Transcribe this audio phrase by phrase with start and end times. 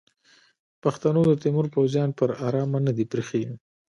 [0.83, 3.43] پښتنو د تیمور پوځیان پر ارامه نه دي پریښي.